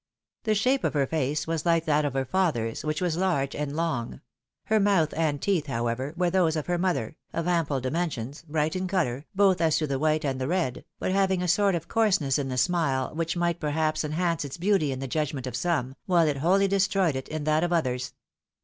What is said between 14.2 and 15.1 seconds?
its beauty in the